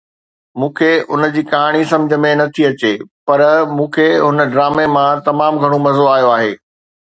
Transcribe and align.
مون 0.61 0.69
کي 0.77 0.87
ان 1.17 1.25
جي 1.35 1.43
ڪهاڻي 1.51 1.81
سمجهه 1.91 2.21
۾ 2.23 2.31
نه 2.41 2.49
ٿي 2.57 2.67
اچي 2.71 2.93
پر 3.31 3.39
مون 3.75 3.93
کي 3.99 4.09
هن 4.27 4.47
ڊرامي 4.57 4.87
مان 4.97 5.25
تمام 5.31 5.63
گهڻو 5.65 5.83
مزو 5.87 6.13
آيو 6.17 6.37
آهي 6.37 6.53